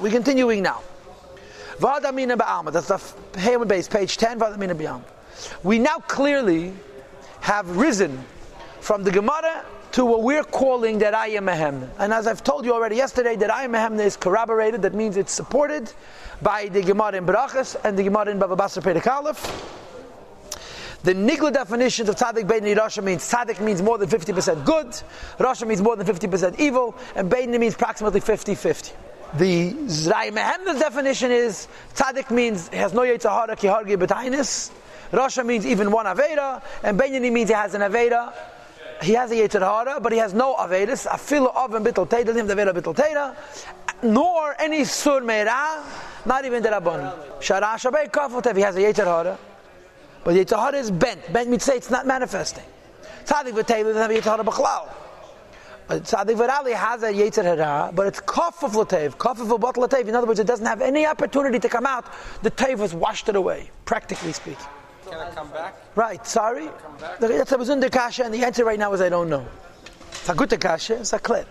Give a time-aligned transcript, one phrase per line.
[0.00, 0.82] we're continuing now.
[1.78, 2.72] Vadamina ba'alma.
[2.72, 5.04] That's the Haman base, page 10, Vadamina ba'alma.
[5.62, 6.72] We now clearly
[7.40, 8.24] have risen
[8.80, 11.88] from the Gemara to what we're calling that I am a Mehemna.
[11.98, 14.94] And as I've told you already yesterday, that I am a Mehemna is corroborated, that
[14.94, 15.92] means it's supported
[16.42, 18.82] by the Gemara in Barachas and the Gemara in Bava Basra.
[21.02, 24.88] The Nigla definitions of Tzaddik Beini Rasha means Tzaddik means more than 50% good,
[25.38, 28.92] Rasha means more than 50% evil, and Beini means approximately 50-50.
[29.34, 30.32] The Zray
[30.78, 34.70] definition is Tzaddik means he has no Yetzer Hara ki hargi betainis,
[35.10, 38.32] Rasha means even one Aveda, and Benyani means he has an Aveda.
[39.02, 42.54] He has a Yetzirah, but he has no Avedis, Afilu of and Bittel Teda, the
[42.54, 43.36] Aveda Bittel Teda,
[44.02, 45.82] nor any Sur Meira,
[46.24, 47.14] not even the Rabban.
[47.40, 49.36] Shara Shabbat Kafotev, he has a Yetzirah,
[50.24, 51.32] but Yetzirah is bent.
[51.32, 52.64] Bent means say it's not manifesting.
[53.26, 54.88] Tzadik V'Teilu doesn't have Yetzirah B'chlal.
[55.88, 60.08] Tzadik V'Rali has a Yetzirah, but it's Kaf of Latev, Kaf of Latev.
[60.08, 62.06] In other words, it doesn't have any opportunity to come out.
[62.42, 64.66] The Tev has washed it away, practically speaking.
[65.08, 65.76] Can I come back?
[65.94, 66.66] Right, sorry.
[66.66, 67.20] come back?
[67.20, 69.46] That's a Bazunda Kasha, and the answer right now is I don't know.
[70.10, 71.46] It's a good Kasha, it's a clear.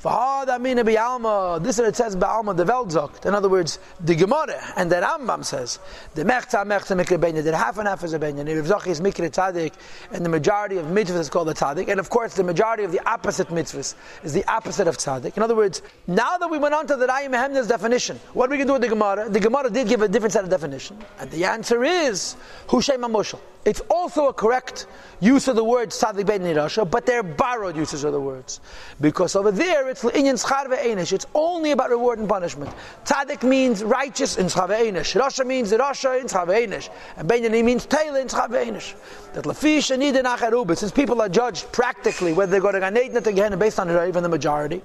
[0.00, 3.26] This is it says Ba'alma the Veldzok.
[3.26, 5.80] In other words, the Gemara and the Rambam says
[6.14, 7.18] the Mechta Mechta Mikra.
[7.42, 8.44] The half and half is a Benya.
[8.44, 9.72] The Rivzochi is Mikra Tzadik,
[10.12, 11.88] and the majority of mitzvahs is called a Tzadik.
[11.88, 15.36] And of course, the majority of the opposite mitzvahs is the opposite of Tzadik.
[15.36, 18.52] In other words, now that we went on to the Raya Mehemna's definition, what are
[18.52, 19.28] we to do with the Gemara?
[19.28, 22.36] The Gemara did give a different set of definition, and the answer is
[22.68, 23.40] Hushay Mamoshel.
[23.64, 24.86] It's also a correct
[25.20, 28.60] use of the word Tzadik Ben Nirasha, but they're borrowed uses of the words
[29.00, 31.12] because over there it's inyan schar ve'enish.
[31.12, 32.70] It's only about reward and punishment.
[33.04, 35.20] Tzaddik means righteous in schar ve'enish.
[35.20, 36.88] Rasha means Rasha in schar ve'enish.
[37.16, 38.94] And Benjamin means Taylor in schar ve'enish.
[39.34, 40.78] That and nida nacharubit.
[40.78, 43.90] Since people are judged practically whether they're going to Gan Eden or Gehenna based on
[43.90, 44.80] even the majority.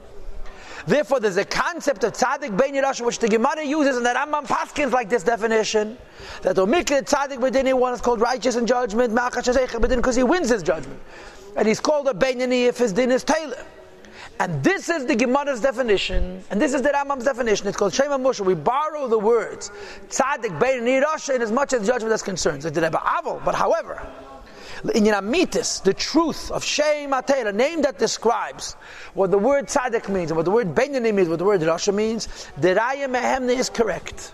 [0.85, 4.45] Therefore, there's a concept of tzaddik ben Yerusha, which the Gemara uses, and the Rambam
[4.45, 5.97] Paskins like this definition
[6.41, 10.99] that omikra tzaddik bedini one is called righteous in judgment, because he wins his judgment,
[11.55, 13.65] and he's called a benyani if his din is Taylor.
[14.39, 17.67] And this is the Gemara's definition, and this is the Rambam's definition.
[17.67, 18.41] It's called Shema Moshe.
[18.41, 19.71] We borrow the words
[20.09, 22.65] tzaddik bein nirasha in as much as judgment is concerned.
[22.65, 24.01] It's Avol, but however,
[24.91, 28.73] in Yinamitis, the truth of Shem Atera, a name that describes
[29.13, 31.93] what the word tzaddik means, and what the word benyanim means, what the word rasha
[31.93, 32.27] means,
[32.57, 34.33] the Raya Mehemne is correct.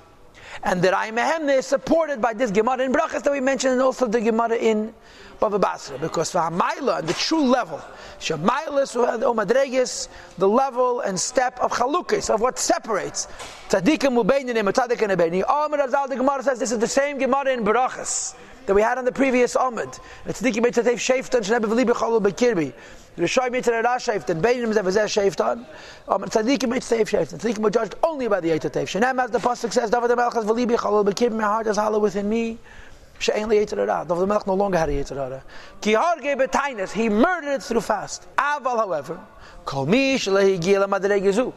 [0.64, 3.82] And the Raya Mehemne is supported by this Gemara in Brachas that we mentioned, and
[3.82, 4.94] also the Gemara in
[5.40, 7.80] Bava Basra, because for Hamaila, the true level,
[8.20, 13.28] Shemailis Omadregis, the level and step of Chalukis, of what separates
[13.70, 15.50] Tzadikim Ubeinim and Tzaddik and Ubeini.
[15.50, 18.36] Amr Azal, the Gemara says this is the same Gemara in Barachas
[18.66, 20.00] that we had on the previous Amud.
[20.28, 22.74] Tzadikim Eitzatev Sheftan, Shnebe V'li B'cholu B'kirbi.
[23.18, 25.66] Rishoy Mitzvah Ra Sheftan, Beinim Zevazeh Sheftan,
[26.08, 27.40] Tzadikim Eitzatev Sheftan.
[27.40, 28.84] Tzadikim were judged only by the Eitzatev.
[28.84, 32.00] Shenem, as the Pasuk says, David HaMelech has V'li B'cholu B'kirbi, my heart is hollow
[32.00, 32.58] within me.
[33.20, 34.06] She'en li Yetzer Hara.
[34.08, 35.44] David Melech no longer had a Yetzer Hara.
[35.82, 36.92] Ki harge betainis.
[36.92, 38.28] He murdered it through fast.
[38.38, 39.20] Aval, however,
[39.66, 41.54] kol mi shlehi gila madregezu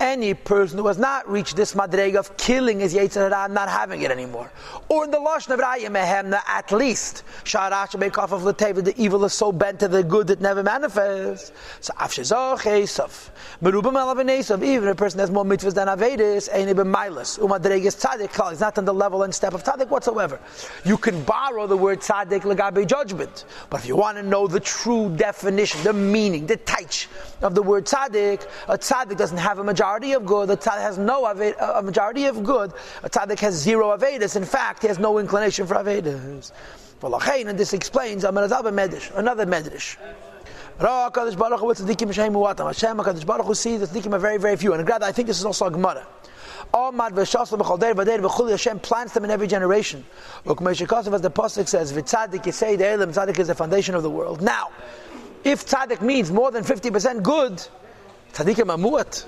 [0.00, 4.10] any person who has not reached this madrega of killing his Yetzirah, not having it
[4.10, 4.50] anymore.
[4.88, 9.32] Or in the Lashon of Mehemna, at least, Sharash Beikaf of Lateva, the evil is
[9.32, 11.52] so bent to the good that never manifests.
[11.80, 13.30] So Afshazach Esav.
[13.60, 17.38] Merubam Elavin Esav, even a person has more mitzvahs than Avedis, Ein Ibn Milas.
[17.38, 20.38] Umadrega is Tzadik, he's not on the level and step of Tzadik whatsoever.
[20.84, 23.44] You can borrow the word Tzadik Lagabe judgment.
[23.68, 27.08] But if you want to know the true definition, the meaning, the taich
[27.42, 30.82] of the word Tzadik, a Tzadik doesn't have a majority majority of good, a tzaddik
[30.82, 34.36] has no a majority of good, a tzaddik has zero avedis.
[34.36, 36.52] In fact, he has no inclination for avedis.
[37.02, 39.10] And this explains another medrash.
[39.16, 42.66] Another Kadosh Baruch Hu tzaddikim shehem muatam.
[42.66, 44.74] Hashem Kadosh Baruch Hu sees the tzaddikim are very very few.
[44.74, 46.06] And I think this is also a gemara.
[46.74, 50.04] Amad v'shasla b'chol v'der v'chuli Hashem plants them in every generation.
[50.44, 54.02] Look, Moshe Kosev, as the pasuk says, v'tzadik yisei de'elim, tzadik is the foundation of
[54.02, 54.42] the world.
[54.42, 54.68] Now,
[55.44, 57.66] if tzadik means more than 50% good,
[58.34, 59.24] tzaddikim are muat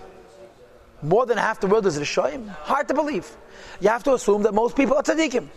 [1.03, 2.49] more than half the world is Rishoyim?
[2.49, 3.31] Hard to believe.
[3.81, 5.49] You have to assume that most people are tzaddikim.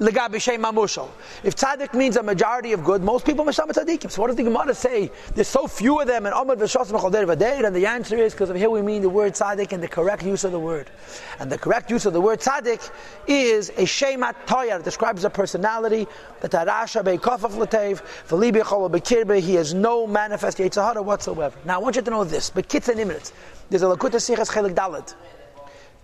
[0.00, 4.10] If tzaddik means a majority of good, most people are tzaddikim.
[4.10, 5.12] So what does the Gemara say?
[5.34, 8.50] There's so few of them, and Amad v'shos v'cholder v'deir, and the answer is because
[8.50, 10.90] of here we mean the word tzaddik and the correct use of the word.
[11.38, 12.90] And the correct use of the word tzaddik
[13.28, 14.82] is a shemat toyar.
[14.82, 16.08] Describes a personality
[16.40, 21.56] that harasha be'kofaf l'tev, v'libi chol be'kirbe, he has no manifest Yetzer Hara whatsoever.
[21.64, 23.32] Now I want you to know this, but kitz and nimritz.
[23.70, 25.14] There's a Lakuta Sichas Chelik Dalet.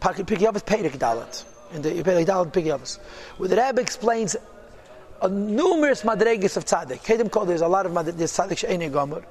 [0.00, 1.44] Pikyavis Perik Dalet.
[1.72, 2.98] In the Perik Dalet Pikyavis.
[3.36, 4.36] Where the Rebbe explains
[5.22, 7.00] a numerous madregas of tzaddik.
[7.02, 9.22] Kedim called there's a lot of there's tzaddik she'ene gomer.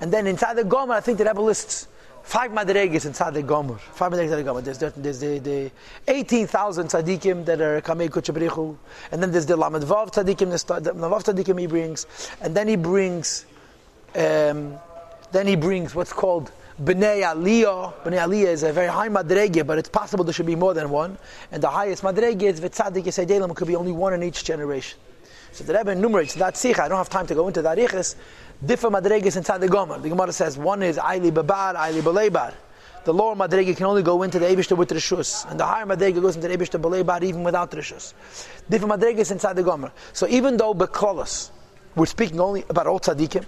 [0.00, 1.88] And then in tzaddik gomer, I think the Rebbe lists
[2.22, 3.76] five madregas inside the gomer.
[3.76, 4.60] Five madregas inside the gomer.
[4.62, 5.70] There's, the, there's the, the
[6.08, 8.76] 18,000 tzaddikim that are kamei kuchabrichu,
[9.12, 10.50] and then there's the lamed vav tzaddikim,
[10.82, 12.06] the, vav tzaddikim he brings,
[12.40, 13.44] and then he brings,
[14.14, 14.74] um,
[15.32, 16.50] then he brings what's called
[16.82, 17.94] Bnei Aliyah.
[18.04, 20.90] Bnei Aliyah is a very high madrege, but it's possible there should be more than
[20.90, 21.16] one.
[21.50, 24.98] And the highest madrege is Vitzadik Yisadelim, could be only one in each generation.
[25.52, 26.82] So the Rebbe enumerates that sikha.
[26.82, 27.78] I don't have time to go into that.
[27.78, 28.16] Ichis,
[28.64, 29.98] different madreges inside the Gomer.
[29.98, 32.52] The Gemara says one is Aili Babar, Aili Balebar.
[33.04, 36.20] The lower madrege can only go into the Ebishter with Rishus, and the higher madrege
[36.20, 38.12] goes into the Ebishter Balebar even without Rishus.
[38.68, 39.92] Different madreges inside the Gomer.
[40.12, 41.52] So even though Beklolos,
[41.94, 43.46] we're speaking only about all tzaddikim,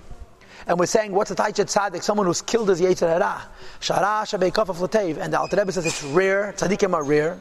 [0.69, 3.43] and we're saying what's a Taichet Tzaddik, someone who's killed his Yetzer Hara,
[3.81, 7.41] Shara Shabei Kafaf Latev, and the Alter Rebbe says it's rare, tzaddikim are rare,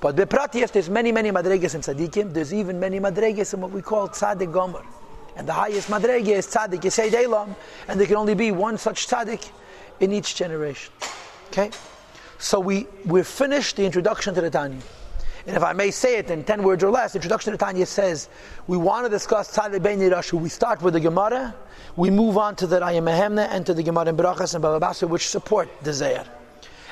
[0.00, 2.32] but Bepratiyev, there's many, many madreges in tzaddikim.
[2.32, 4.82] There's even many madreges in what we call tzaddik gomer.
[5.36, 7.54] And the highest madrege is tzaddik Yesei Elam,
[7.86, 9.48] and there can only be one such tzaddik
[10.00, 10.92] in each generation.
[11.50, 11.70] Okay?
[12.38, 14.80] So we, we've finished the introduction to the Tanya.
[15.46, 18.28] And if I may say it in 10 words or less, introduction to Tanya says,
[18.68, 20.40] we want to discuss Tzaddik Ben Yirashu.
[20.40, 21.54] We start with the Gemara,
[21.96, 24.78] we move on to the Raya Mehemna and to the Gemara in Berachas and Bava
[24.78, 26.26] Basra, which support the Zayar.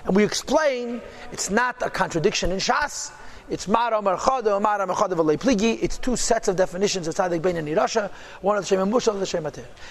[0.05, 1.01] And we explain
[1.31, 3.13] it's not a contradiction in Shas.
[3.49, 5.79] It's Mara Marchada, Mara Marchada Pligi.
[5.83, 7.69] It's two sets of definitions of Tzadik Ben and
[8.41, 9.47] one of the Shem Mushal, the Shem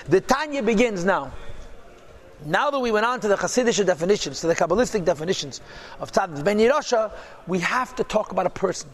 [0.08, 1.32] The Tanya begins now.
[2.46, 5.60] Now that we went on to the Hasidic definitions, to the Kabbalistic definitions
[6.00, 7.12] of Tzadik Ben Yirasha,
[7.48, 8.90] we have to talk about a person.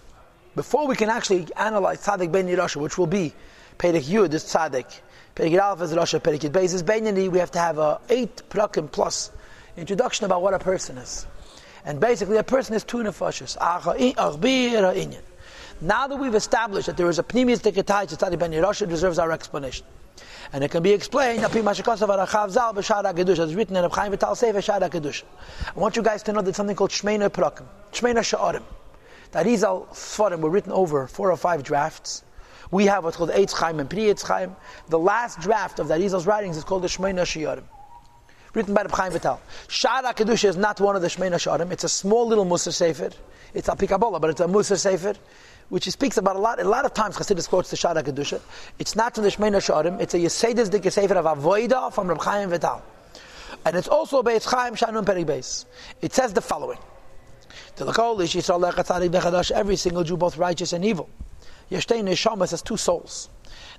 [0.56, 3.34] Before we can actually analyze Tzadik Ben Yirasha, which will be
[3.78, 5.00] Perek Yud is Tzadik,
[5.36, 8.42] Perek Aleph is Rasha, Perek Yud Beis is Ben we have to have a eight
[8.50, 9.32] prakim plus
[9.78, 11.28] introduction about what a person is.
[11.86, 13.58] And basically, a person is two nefashis.
[15.82, 19.32] Now that we've established that there is a pneumius to study ben Yerusha, deserves our
[19.32, 19.86] explanation.
[20.54, 21.76] And it can be explained, as written
[23.76, 25.24] in Chaim Vital Sefer Shara Kedusha.
[25.76, 28.64] I want you guys to know that something called Shmeina Prakim, Shmeina Sha'arim.
[29.32, 32.24] That Arizal Sfarim were written over four or five drafts.
[32.72, 34.56] We have what's called Eitz Chaim and Pri Eitz Chaim.
[34.90, 37.64] The last draft of that Arizal's writings is called the Shmeina Sha'arim
[38.56, 39.42] written by the Chaim Vital.
[39.68, 41.72] Shara Kedusha is not one of the Shmeina Sharim.
[41.72, 43.12] It's a small little Musa Sefer.
[43.54, 45.14] It's a Pikabola, but it's a Musa Sefer,
[45.70, 46.60] which he speaks about a lot.
[46.60, 48.42] A lot of times Chassidus quotes the Shara Kedusha.
[48.80, 50.00] It's not from the Shmeina Sharim.
[50.00, 52.82] It's a Yesedis Dik Sefer of Avoida from Reb Chaim Vital.
[53.66, 55.66] And it's also Beis Chaim Shanun Peri Beis.
[56.02, 56.80] It says the following.
[57.78, 61.10] Every single Jew, both righteous and evil.
[61.72, 63.30] Yeshtein Neshamas has two souls.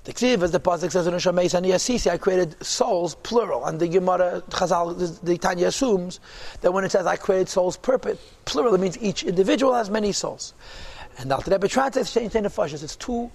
[0.04, 3.64] The Ksiv, as the Pasuk says in Shameis and Yasisi, I created souls, plural.
[3.64, 6.20] And the Gemara, Chazal, the Tanya assumes
[6.60, 10.54] that when it says I created souls, plural, it means each individual has many souls.
[11.18, 13.30] And the Alter Rebbe translates Shein Nefashis, it's two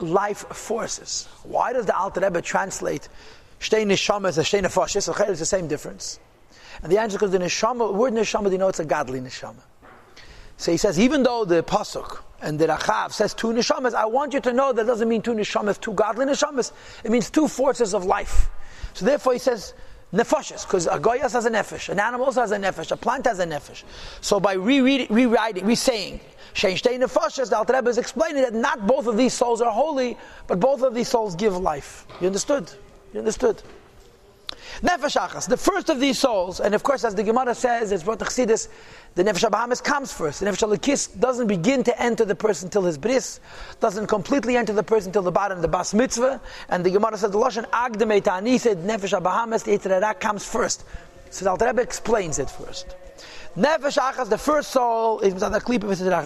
[0.00, 1.28] life forces.
[1.44, 3.08] Why does the Alter Rebbe translate
[3.60, 5.28] Shtein Neshamas as Shtein Nefashis?
[5.30, 6.18] It's the same difference.
[6.82, 9.62] And the answer is because the Neshama, word Neshama, it's a godly Neshama.
[10.56, 14.34] So he says, even though the Pasuk, and the Rachav says two neshamas, I want
[14.34, 16.72] you to know that doesn't mean two neshamas, two godly neshamas.
[17.04, 18.50] It means two forces of life.
[18.94, 19.74] So therefore he says
[20.12, 23.26] nefashis, because a goyas has a nefesh, an animal also has a nefesh, a plant
[23.26, 23.84] has a nefesh.
[24.20, 26.20] So by rewriting, rewriting, re-saying,
[26.54, 29.72] Shein Shtei Nefashis, the Alter Rebbe is explaining that not both of these souls are
[29.72, 32.06] holy, but both of these souls give life.
[32.20, 32.70] You understood?
[33.14, 33.62] You understood?
[34.80, 38.02] Nefesh Achas, the first of these souls, and of course, as the Gemara says, it's
[38.02, 38.24] brought to
[39.14, 40.40] the Nefesh Bahamas comes first.
[40.40, 43.40] The Nefesh Alakis doesn't begin to enter the person till his bris,
[43.80, 47.18] doesn't completely enter the person till the bottom of the Bas Mitzvah, and the Gemara
[47.18, 50.84] says, the Lashon Agdeme Ta'ani said, Nefesh Bahamas, the Yitzhak comes first.
[51.30, 52.96] So the Rebbe explains it first.
[53.56, 55.34] Nefesh Achas, the first soul, is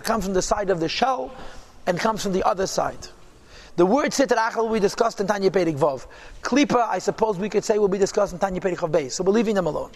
[0.02, 1.34] comes from the side of the shell,
[1.86, 3.08] and comes from the other side.
[3.76, 6.06] The word Sitra Achel will be discussed in Tanya Perik Vov.
[6.42, 9.32] Klipa, I suppose we could say, will be discussed in Tanya Perik Chav So we're
[9.32, 9.90] leaving them alone.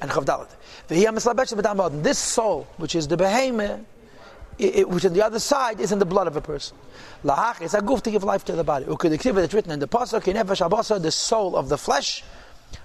[0.00, 2.02] And Chav Dalet.
[2.02, 3.80] This soul, which is the behemoth,
[4.58, 6.78] which on the other side is in the blood of a person.
[7.24, 8.86] Lahach is a goof to give life to the body.
[8.88, 12.24] It's written in the pasuk, the soul of the flesh.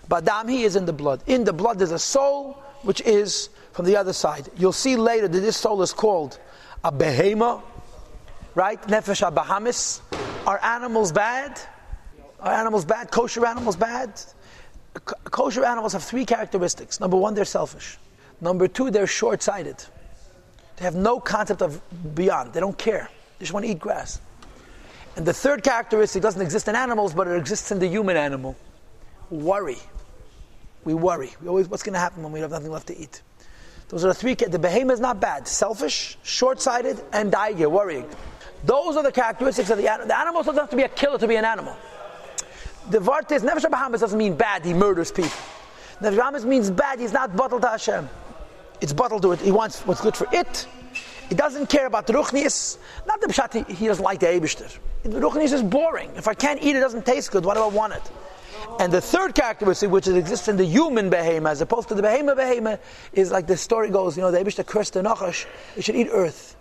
[0.09, 1.23] Badam, he is in the blood.
[1.27, 4.49] In the blood there's a soul which is from the other side.
[4.57, 6.39] You'll see later that this soul is called
[6.83, 7.61] a behema,
[8.55, 8.81] right?
[8.83, 10.01] Nefesh Bahamis.
[10.47, 11.59] Are animals bad?
[12.39, 13.11] Are animals bad?
[13.11, 14.19] Kosher animals bad?
[15.25, 16.99] Kosher animals have three characteristics.
[16.99, 17.97] Number one, they're selfish.
[18.41, 19.77] Number two, they're short sighted.
[20.77, 21.79] They have no concept of
[22.15, 22.53] beyond.
[22.53, 23.07] They don't care.
[23.37, 24.19] They just want to eat grass.
[25.15, 28.55] And the third characteristic doesn't exist in animals, but it exists in the human animal
[29.29, 29.77] worry.
[30.83, 31.31] We worry.
[31.41, 33.21] We always, what's going to happen when we have nothing left to eat?
[33.89, 34.35] Those are the three.
[34.35, 35.47] The behemoth is not bad.
[35.47, 38.07] Selfish, short sighted, and daige, worrying.
[38.63, 40.07] Those are the characteristics of the animal.
[40.07, 41.75] The animal doesn't have to be a killer to be an animal.
[42.89, 45.31] The Vartis, Nefesh Bahamas doesn't mean bad, he murders people.
[46.01, 46.99] Nefesh Bahamis means bad.
[46.99, 48.09] He's not bottled to Hashem.
[48.81, 49.39] It's bottled to it.
[49.39, 50.67] He wants what's good for it.
[51.29, 52.77] He doesn't care about the ruchnius.
[53.07, 54.77] Not the pshat, he, he doesn't like the Eibishter.
[55.03, 56.11] The ruchnius is boring.
[56.15, 57.45] If I can't eat it, it doesn't taste good.
[57.45, 58.11] Why do I want it?
[58.79, 62.37] And the third characteristic, which exists in the human behemoth, as opposed to the behemoth
[62.37, 62.79] behemoth,
[63.13, 66.09] is like the story goes, you know, the Eibishter cursed the Nachash, it should eat
[66.11, 66.55] earth.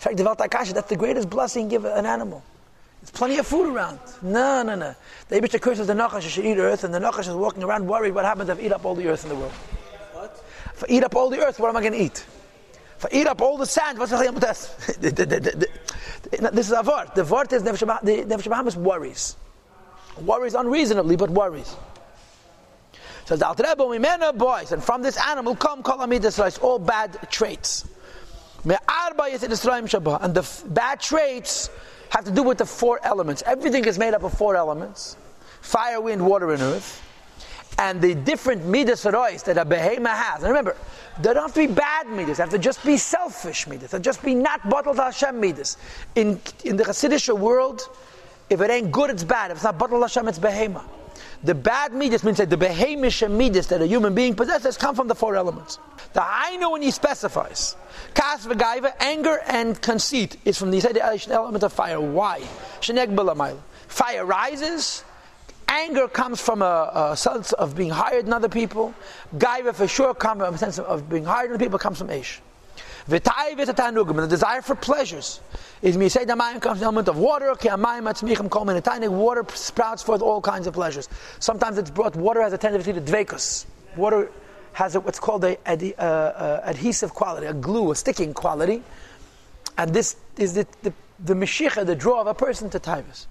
[0.00, 0.24] In fact, the
[0.72, 2.42] that's the greatest blessing give an animal.
[3.02, 3.98] There's plenty of food around.
[4.22, 4.94] No, no, no.
[5.28, 8.14] The Abishta curses the Nachash should eat earth, and the Nachash is walking around worried
[8.14, 9.52] what happens if I eat up all the earth in the world.
[10.14, 10.42] What?
[10.72, 12.24] If I eat up all the earth, what am I going to eat?
[12.96, 14.16] If I eat up all the sand, what's the
[16.52, 17.14] This is a vort.
[17.14, 19.36] The vort is Nefesh Bahamas worries.
[20.22, 21.76] Worries unreasonably, but worries.
[23.26, 27.84] Says the Alter Rebbe, Mimena oh boys, and from this animal come all bad traits.
[28.64, 31.70] And the bad traits
[32.10, 33.42] have to do with the four elements.
[33.46, 35.16] Everything is made up of four elements
[35.60, 37.06] fire, wind, water, and earth.
[37.78, 40.42] And the different midas that a behema has.
[40.42, 40.76] And remember,
[41.18, 44.00] they don't have to be bad midas, they have to just be selfish midas, they
[44.00, 45.76] just be not bottled Hashem midas.
[46.14, 47.88] In, in the Hasidic world,
[48.50, 49.50] if it ain't good, it's bad.
[49.50, 50.82] If it's not bottled Hashem, it's behema.
[51.42, 55.08] The bad midas means that the behemish midas that a human being possesses come from
[55.08, 55.78] the four elements.
[56.12, 57.76] The I know when he specifies,
[58.12, 60.80] kas v'gaiva, anger and conceit is from the
[61.30, 62.00] element of fire.
[62.00, 62.40] Why?
[63.88, 65.04] Fire rises,
[65.66, 68.92] anger comes from a, a, sense of being higher than other people.
[69.36, 72.40] Gaiva for sure comes from a sense of being higher than people comes from Aish.
[72.99, 75.40] V'tayv is a tanugim, the desire for pleasures.
[75.82, 77.54] Is the mayim comes the element of water.
[79.10, 81.08] Water sprouts forth all kinds of pleasures.
[81.38, 82.14] Sometimes it's brought.
[82.16, 83.66] Water has a tendency to dvekus.
[83.96, 84.30] Water
[84.72, 88.82] has a, what's called an a, a, adhesive quality, a glue, a sticking quality,
[89.76, 90.92] and this is the the,
[91.24, 93.26] the meshicha, the draw of a person to taivus.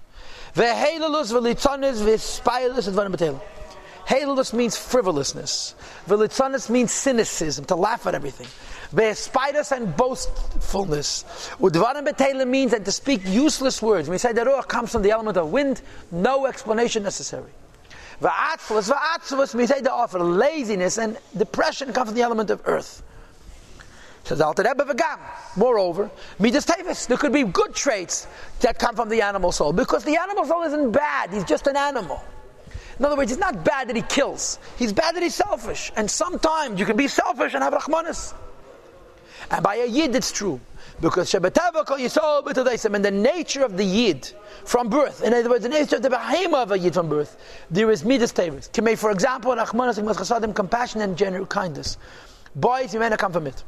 [4.10, 5.74] And Halelus means frivolousness.
[6.08, 8.48] Velitzonis means cynicism, to laugh at everything.
[8.94, 11.24] Ve'espidus and boastfulness.
[11.60, 14.08] Udvarim betela means that to speak useless words.
[14.08, 17.50] We say the ruach comes from the element of wind, no explanation necessary.
[18.20, 23.02] Va'atzvus, va'atzvus, we say the offer laziness and depression come from the element of earth.
[24.24, 24.64] Says Alter.
[25.56, 27.06] Moreover, midas tevis.
[27.06, 28.26] There could be good traits
[28.60, 31.30] that come from the animal soul because the animal soul isn't bad.
[31.30, 32.22] He's just an animal.
[33.00, 34.58] In other words, it's not bad that he kills.
[34.78, 35.90] He's bad that he's selfish.
[35.96, 38.34] And sometimes you can be selfish and have rachmanis.
[39.50, 40.60] And by a yid, it's true.
[41.00, 44.30] Because and the nature of the yid
[44.66, 47.38] from birth, in other words, the nature of the behema of a yid from birth,
[47.70, 48.68] there is midas tevis.
[48.98, 51.96] For example, rachmanis chasadim, compassion and general kindness.
[52.54, 53.64] Boys, you may not come from it.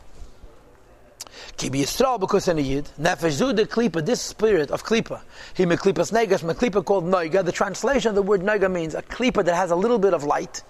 [1.56, 5.20] Kibi Yisrael because in a Yid, Nefesh the Klipa, this spirit of Klipa,
[5.54, 7.44] he me Klipas Negas, me Klipa called Noiga.
[7.44, 10.24] The translation of the word Noiga means a Klipa that has a little bit of
[10.24, 10.62] light.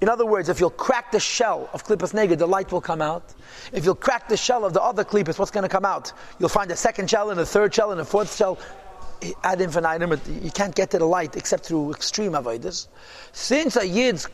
[0.00, 3.00] In other words, if you'll crack the shell of Klipas Nega, the light will come
[3.00, 3.34] out.
[3.72, 6.12] If you'll crack the shell of the other Klipas, what's going to come out?
[6.38, 8.58] You'll find a second shell and a third shell and a fourth shell
[9.42, 10.20] ad infinitum.
[10.42, 12.88] You can't get to the light except through extreme avoidance.
[13.32, 14.28] Since a Yid's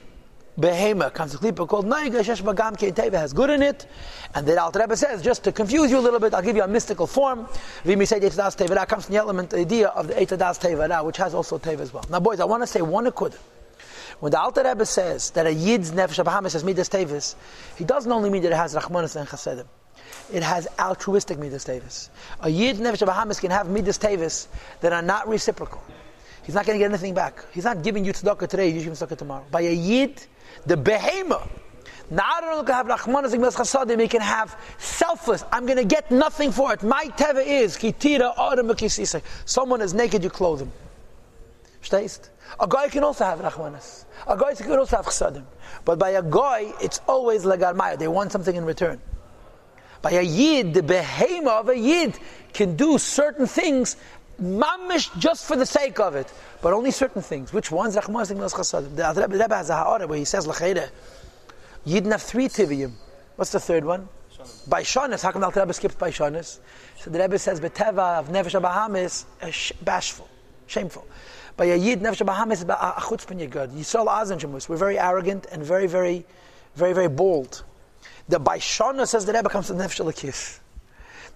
[0.59, 3.87] behema comes to klipa called Naiga Shesh Bagam Teva has good in it,
[4.35, 6.63] and the Alter Rebbe says just to confuse you a little bit, I'll give you
[6.63, 7.47] a mystical form.
[7.85, 11.17] Vimi say Eitzadas Tevera comes from the element, the idea of the Eitzadas Tevera, which
[11.17, 12.05] has also Teva as well.
[12.11, 13.35] Now, boys, I want to say one akud.
[14.21, 17.35] When the Alter Rebbe says that a Yid's Nefesh Bahamas has Midas Tevis,
[17.77, 19.67] he doesn't only mean that it has Rachmanis and Chasedim.
[20.33, 22.09] It has altruistic Midas Tevis.
[22.41, 24.47] A Yid Nefesh Bahamas can have Midas Tevis
[24.81, 25.83] that are not reciprocal.
[26.45, 27.45] He's not going to get anything back.
[27.53, 29.45] He's not giving you tzedakah today, you give him tzedakah tomorrow.
[29.51, 30.25] By a Yid,
[30.67, 31.49] the behema.
[32.11, 35.45] Only can have rachmanas chasadim, he can have selfless.
[35.51, 36.83] I'm going to get nothing for it.
[36.83, 40.73] My teva is Someone is naked, you clothe him.
[41.83, 42.29] Stayst.
[42.61, 44.05] A guy can also have rachmanas.
[44.27, 45.45] A guy can also have chasadim.
[45.85, 49.01] But by a guy, it's always legar They want something in return.
[50.03, 52.19] By a yid, the behema of a yid
[52.53, 53.97] can do certain things
[54.43, 57.53] mamish just for the sake of it, but only certain things.
[57.53, 57.97] Which ones?
[57.97, 58.29] Rachmas.
[58.29, 60.91] The Rebbe has a ha'ara where he says lachayre.
[61.87, 62.93] Yidden have three tiviyim.
[63.37, 64.09] What's the third one?
[64.67, 65.23] By shanis.
[65.23, 66.59] How come the Rebbe skips by shanis?
[66.99, 70.29] So the Rebbe says beteva of nefesh abahamis eh, bashful,
[70.67, 71.07] shameful.
[71.57, 73.73] By a yid nefesh abahamis is a chutzpah yigad.
[73.73, 74.69] Yisrael azan shemus.
[74.69, 76.25] We're very arrogant and very, very,
[76.75, 77.63] very, very bold.
[78.29, 80.59] The by shanis says the Rebbe comes to nefesh alakis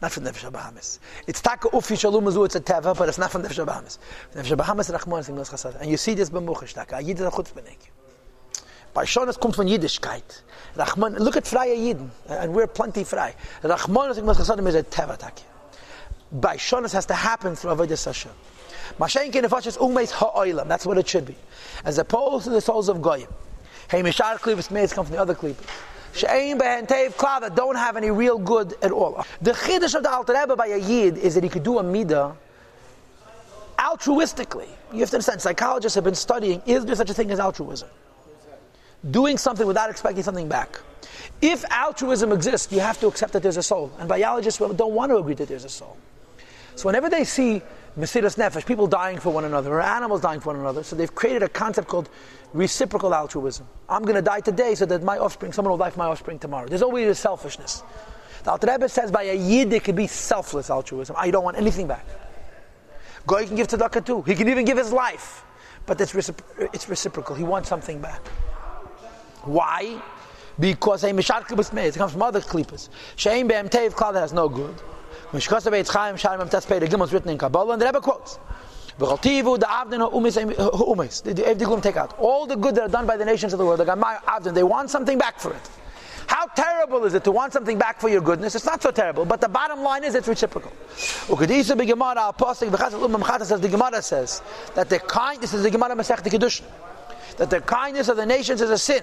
[0.02, 1.00] not from Nefesh Bahamas.
[1.26, 3.98] It's Taka Ufi Shalom Azu, it's a Teva, but it's not from Nefesh Bahamas.
[4.34, 5.80] Nefesh Bahamas Rachman is Inglas Chasad.
[5.80, 7.00] And you see this Bemuchish Taka.
[7.00, 7.78] Yid is a Chutzpenik.
[8.92, 10.42] Bei Shonas kommt von Yiddishkeit.
[10.76, 13.34] Rachman, look at Freie Yidden, and we're plenty frei.
[13.62, 15.42] Rachman is Inglas Chasadim is a Teva Taka.
[16.32, 18.32] By Shonas has to happen through Avodah Hashem.
[18.98, 21.36] Mashenke Nefashis Umeis Ha'oilam, that's what it should be.
[21.84, 23.28] As opposed to the souls of Goyim.
[23.90, 25.64] Hey, Mishar Klippas may come from the other Klippas.
[26.16, 29.24] She'ein behen tev klal that don't have any real good at all.
[29.42, 31.82] The chiddush of the Alter Rebbe by a Yid is that he could do a
[31.82, 32.34] midah
[33.78, 34.68] altruistically.
[34.92, 37.88] You have to understand, psychologists have been studying, is there such a thing as altruism?
[39.10, 40.80] Doing something without expecting something back.
[41.42, 43.92] If altruism exists, you have to accept that there's a soul.
[43.98, 45.96] And biologists don't want to agree that there's a soul.
[46.76, 47.62] So whenever they see
[47.98, 51.14] Mesiras Nefesh, people dying for one another, or animals dying for one another, so they've
[51.14, 52.10] created a concept called
[52.52, 53.66] reciprocal altruism.
[53.88, 56.38] I'm going to die today so that my offspring, someone will die for my offspring
[56.38, 56.68] tomorrow.
[56.68, 57.82] There's always a selfishness.
[58.44, 61.16] The Alter Rebbe says by a Yid it could be selfless altruism.
[61.18, 62.06] I don't want anything back.
[63.26, 64.22] Goy can give tzedakah too.
[64.22, 65.44] He can even give his life.
[65.86, 67.34] But it's, recipro- it's reciprocal.
[67.34, 68.26] He wants something back.
[69.42, 70.00] Why?
[70.58, 71.40] Because a mishar.
[71.40, 72.88] It comes from other klipas.
[73.16, 74.74] Shein be'em teiv klal that has no good.
[75.36, 78.38] Mishkasa be'etz chaim sharim em tes the gimel written in Kabbalah, and the Rebbe quotes.
[78.98, 82.18] V'chaltivu the avdin ha'umis The Evdigum take out.
[82.18, 84.54] All the good that are done by the nations of the world, the Gamay avdin,
[84.54, 85.70] they want something back for it.
[86.26, 88.54] How terrible is it to want something back for your goodness?
[88.54, 90.72] It's not so terrible, but the bottom line is it's reciprocal.
[90.90, 91.84] says the
[93.70, 94.42] Gemara says
[94.74, 96.64] that the kind, this is the Gemara Masech Kedushin,
[97.36, 99.02] that the kindness of the nations is a sin.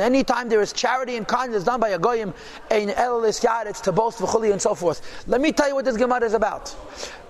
[0.00, 2.32] Anytime there is charity and kindness done by a goyim,
[2.70, 5.24] it's to boast v'chuli and so forth.
[5.26, 6.74] Let me tell you what this Gemara is about.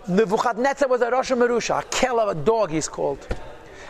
[0.08, 3.26] Nebuchadnezzar was a Rosh Merusha, a kill of a dog he's called.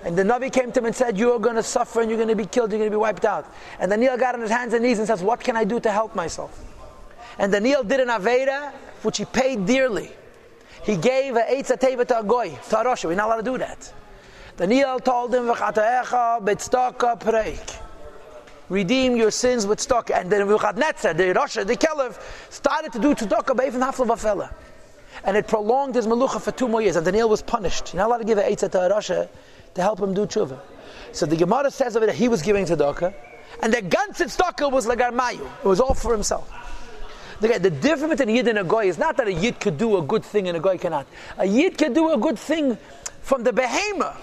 [0.04, 2.16] And the Navi came to him and said, You are going to suffer and you're
[2.16, 3.52] going to be killed, you're going to be wiped out.
[3.78, 5.90] And Daniel got on his hands and knees and says, What can I do to
[5.90, 6.64] help myself?
[7.38, 8.72] And Daniel did an Aveda,
[9.02, 10.10] which he paid dearly.
[10.84, 13.04] He gave a Teva to a Goy, to a Rosh.
[13.04, 13.92] We're not allowed to do that.
[14.56, 15.46] Daniel told him,
[18.68, 20.10] Redeem your sins with stock.
[20.10, 24.10] And then Nebuchadnezzar, the Rosh, the Caliph, started to do tzedakah by even half of
[24.10, 24.50] a fella.
[25.24, 26.96] And it prolonged his melucha for two more years.
[26.96, 27.92] And Daniel was punished.
[27.92, 29.28] You're not allowed to give a Eitza to a
[29.74, 30.58] to help him do tshuva.
[31.12, 33.14] So the Gemara says of it that he was giving tzedakah,
[33.62, 35.46] and the ganze tzedakah was lagarmayu.
[35.62, 36.50] It was all for himself.
[37.40, 39.76] The, the difference between a yid and a goy is not that a yid could
[39.76, 41.06] do a good thing and a goy cannot.
[41.36, 42.78] A yid can do a good thing
[43.20, 44.16] from the behemoth,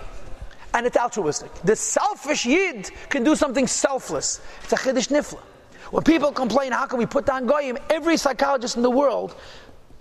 [0.73, 1.53] and it's altruistic.
[1.63, 4.41] The selfish yid can do something selfless.
[4.63, 5.39] It's a chiddush nifla.
[5.91, 7.77] When people complain, how can we put down goyim?
[7.89, 9.35] Every psychologist in the world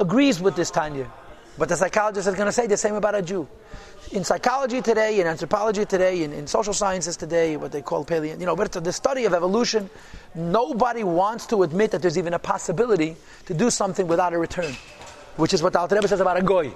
[0.00, 1.10] agrees with this Tanya.
[1.58, 3.46] But the psychologist is going to say the same about a Jew
[4.12, 8.38] in psychology today, in anthropology today, in, in social sciences today, what they call paleo,
[8.38, 9.88] you know, but the study of evolution,
[10.34, 14.74] nobody wants to admit that there's even a possibility to do something without a return,
[15.36, 16.74] which is what the Alter Rebbe says about a goy.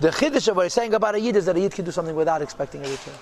[0.00, 1.90] The chiddush of what he's saying about a yid is that a yid can do
[1.90, 3.14] something without expecting a return.